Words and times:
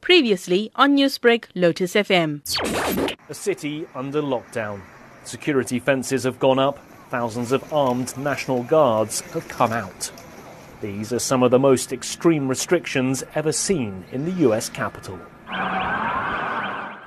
Previously 0.00 0.70
on 0.76 0.96
Newsbreak, 0.96 1.44
Lotus 1.54 1.94
FM. 1.94 2.42
A 3.28 3.34
city 3.34 3.86
under 3.94 4.22
lockdown. 4.22 4.80
Security 5.24 5.78
fences 5.78 6.24
have 6.24 6.38
gone 6.38 6.58
up. 6.58 6.78
Thousands 7.10 7.52
of 7.52 7.72
armed 7.72 8.16
National 8.16 8.62
Guards 8.62 9.20
have 9.32 9.46
come 9.48 9.72
out. 9.72 10.10
These 10.80 11.12
are 11.12 11.18
some 11.18 11.42
of 11.42 11.50
the 11.50 11.58
most 11.58 11.92
extreme 11.92 12.48
restrictions 12.48 13.24
ever 13.34 13.52
seen 13.52 14.04
in 14.12 14.24
the 14.24 14.48
US 14.48 14.68
capital. 14.68 15.18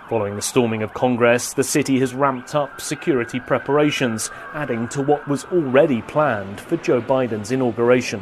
Following 0.09 0.35
the 0.35 0.41
storming 0.41 0.83
of 0.83 0.93
Congress, 0.93 1.53
the 1.53 1.63
city 1.63 1.99
has 1.99 2.13
ramped 2.13 2.53
up 2.53 2.81
security 2.81 3.39
preparations, 3.39 4.29
adding 4.53 4.87
to 4.89 5.01
what 5.01 5.27
was 5.27 5.45
already 5.45 6.01
planned 6.01 6.59
for 6.59 6.75
Joe 6.77 7.01
Biden's 7.01 7.51
inauguration. 7.51 8.21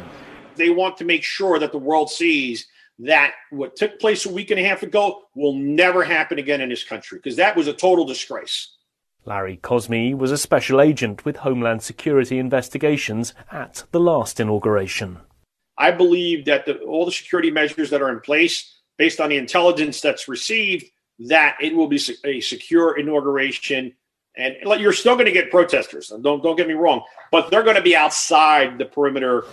They 0.54 0.70
want 0.70 0.96
to 0.98 1.04
make 1.04 1.24
sure 1.24 1.58
that 1.58 1.72
the 1.72 1.78
world 1.78 2.10
sees 2.10 2.66
that 3.00 3.32
what 3.50 3.76
took 3.76 3.98
place 3.98 4.26
a 4.26 4.32
week 4.32 4.50
and 4.50 4.60
a 4.60 4.64
half 4.64 4.82
ago 4.82 5.22
will 5.34 5.54
never 5.54 6.04
happen 6.04 6.38
again 6.38 6.60
in 6.60 6.68
this 6.68 6.84
country 6.84 7.18
because 7.18 7.36
that 7.36 7.56
was 7.56 7.66
a 7.66 7.72
total 7.72 8.04
disgrace. 8.04 8.76
Larry 9.24 9.56
Cosme 9.58 10.16
was 10.16 10.32
a 10.32 10.38
special 10.38 10.80
agent 10.80 11.24
with 11.24 11.38
Homeland 11.38 11.82
Security 11.82 12.38
investigations 12.38 13.34
at 13.50 13.84
the 13.92 14.00
last 14.00 14.40
inauguration. 14.40 15.18
I 15.76 15.90
believe 15.90 16.44
that 16.46 16.66
the, 16.66 16.78
all 16.80 17.04
the 17.04 17.12
security 17.12 17.50
measures 17.50 17.90
that 17.90 18.02
are 18.02 18.10
in 18.10 18.20
place, 18.20 18.80
based 18.98 19.20
on 19.20 19.30
the 19.30 19.36
intelligence 19.36 20.00
that's 20.00 20.28
received, 20.28 20.86
that 21.20 21.56
it 21.60 21.74
will 21.74 21.86
be 21.86 22.00
a 22.24 22.40
secure 22.40 22.98
inauguration. 22.98 23.94
And 24.36 24.56
you're 24.78 24.92
still 24.92 25.14
going 25.14 25.26
to 25.26 25.32
get 25.32 25.50
protesters. 25.50 26.12
Don't 26.22 26.42
don't 26.42 26.56
get 26.56 26.68
me 26.68 26.74
wrong, 26.74 27.02
but 27.30 27.50
they're 27.50 27.62
going 27.62 27.76
to 27.76 27.82
be 27.82 27.96
outside 27.96 28.78
the 28.78 28.84
perimeter. 28.84 29.44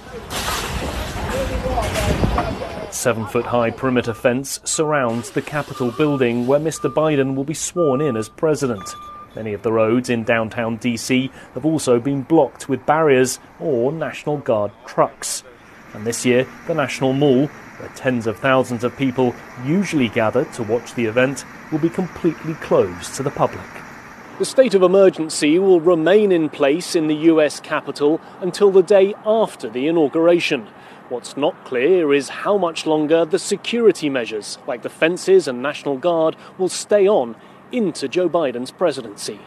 Seven 2.91 3.25
foot 3.27 3.45
high 3.45 3.71
perimeter 3.71 4.13
fence 4.13 4.59
surrounds 4.63 5.31
the 5.31 5.41
Capitol 5.41 5.91
building 5.91 6.47
where 6.47 6.59
Mr. 6.59 6.91
Biden 6.91 7.35
will 7.35 7.43
be 7.43 7.53
sworn 7.53 8.01
in 8.01 8.15
as 8.15 8.29
president. 8.29 8.89
Many 9.35 9.53
of 9.53 9.61
the 9.61 9.71
roads 9.71 10.09
in 10.09 10.23
downtown 10.23 10.79
DC 10.79 11.29
have 11.53 11.65
also 11.65 11.99
been 11.99 12.23
blocked 12.23 12.67
with 12.67 12.85
barriers 12.85 13.39
or 13.59 13.91
National 13.91 14.37
Guard 14.37 14.71
trucks. 14.85 15.43
And 15.93 16.05
this 16.05 16.25
year, 16.25 16.47
the 16.67 16.73
National 16.73 17.13
Mall 17.13 17.49
where 17.79 17.89
tens 17.89 18.27
of 18.27 18.37
thousands 18.37 18.83
of 18.83 18.95
people 18.97 19.35
usually 19.65 20.09
gather 20.09 20.45
to 20.45 20.63
watch 20.63 20.95
the 20.95 21.05
event, 21.05 21.45
will 21.71 21.79
be 21.79 21.89
completely 21.89 22.53
closed 22.55 23.15
to 23.15 23.23
the 23.23 23.31
public. 23.31 23.65
The 24.39 24.45
state 24.45 24.73
of 24.73 24.83
emergency 24.83 25.57
will 25.57 25.81
remain 25.81 26.31
in 26.31 26.49
place 26.49 26.95
in 26.95 27.07
the 27.07 27.15
US 27.31 27.59
capital 27.59 28.21
until 28.39 28.71
the 28.71 28.83
day 28.83 29.13
after 29.25 29.69
the 29.69 29.87
inauguration. 29.87 30.67
What's 31.09 31.37
not 31.37 31.63
clear 31.63 32.13
is 32.13 32.27
how 32.27 32.57
much 32.57 32.85
longer 32.85 33.23
the 33.23 33.39
security 33.39 34.09
measures, 34.09 34.57
like 34.67 34.81
the 34.81 34.89
fences 34.89 35.47
and 35.47 35.61
National 35.61 35.97
Guard, 35.97 36.35
will 36.57 36.67
stay 36.67 37.07
on 37.07 37.37
into 37.71 38.09
Joe 38.09 38.27
Biden's 38.27 38.71
presidency. 38.71 39.39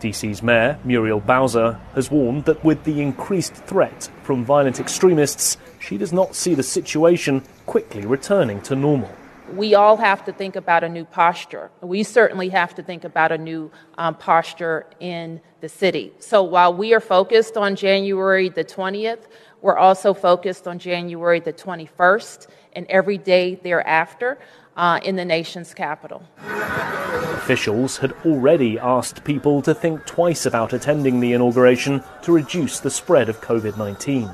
DC's 0.00 0.42
Mayor, 0.42 0.78
Muriel 0.84 1.20
Bowser, 1.20 1.80
has 1.94 2.10
warned 2.10 2.44
that 2.44 2.62
with 2.62 2.84
the 2.84 3.00
increased 3.00 3.54
threat 3.54 4.10
from 4.22 4.44
violent 4.44 4.78
extremists, 4.78 5.56
she 5.78 5.96
does 5.96 6.12
not 6.12 6.34
see 6.34 6.54
the 6.54 6.62
situation 6.62 7.42
quickly 7.64 8.04
returning 8.04 8.60
to 8.62 8.76
normal. 8.76 9.10
We 9.54 9.74
all 9.74 9.96
have 9.96 10.24
to 10.26 10.32
think 10.32 10.56
about 10.56 10.84
a 10.84 10.88
new 10.88 11.04
posture. 11.04 11.70
We 11.80 12.02
certainly 12.02 12.50
have 12.50 12.74
to 12.76 12.82
think 12.82 13.04
about 13.04 13.32
a 13.32 13.38
new 13.38 13.70
um, 13.98 14.14
posture 14.14 14.86
in 15.00 15.40
the 15.60 15.68
city. 15.68 16.12
So 16.18 16.42
while 16.42 16.72
we 16.72 16.94
are 16.94 17.00
focused 17.00 17.56
on 17.56 17.76
January 17.76 18.48
the 18.48 18.64
20th, 18.64 19.26
we're 19.62 19.76
also 19.76 20.14
focused 20.14 20.66
on 20.66 20.78
January 20.78 21.40
the 21.40 21.52
21st 21.52 22.46
and 22.74 22.86
every 22.88 23.18
day 23.18 23.56
thereafter 23.56 24.38
uh, 24.76 25.00
in 25.02 25.16
the 25.16 25.24
nation's 25.24 25.74
capital. 25.74 26.22
Officials 26.38 27.98
had 27.98 28.12
already 28.24 28.78
asked 28.78 29.24
people 29.24 29.60
to 29.62 29.74
think 29.74 30.06
twice 30.06 30.46
about 30.46 30.72
attending 30.72 31.20
the 31.20 31.32
inauguration 31.32 32.02
to 32.22 32.32
reduce 32.32 32.80
the 32.80 32.90
spread 32.90 33.28
of 33.28 33.40
COVID 33.40 33.76
19. 33.76 34.30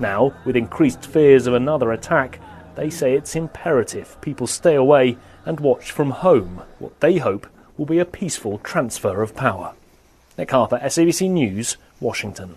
Now, 0.00 0.34
with 0.44 0.56
increased 0.56 1.06
fears 1.06 1.46
of 1.46 1.54
another 1.54 1.92
attack, 1.92 2.40
they 2.74 2.90
say 2.90 3.14
it's 3.14 3.36
imperative 3.36 4.20
people 4.20 4.46
stay 4.46 4.74
away 4.74 5.16
and 5.44 5.60
watch 5.60 5.92
from 5.92 6.10
home 6.10 6.62
what 6.78 6.98
they 7.00 7.18
hope 7.18 7.46
will 7.76 7.86
be 7.86 7.98
a 7.98 8.04
peaceful 8.04 8.58
transfer 8.58 9.22
of 9.22 9.36
power. 9.36 9.74
Nick 10.36 10.50
Harper, 10.50 10.80
SABC 10.82 11.30
News, 11.30 11.76
Washington. 12.00 12.56